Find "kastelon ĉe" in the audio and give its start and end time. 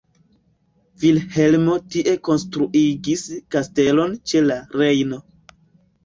3.57-4.41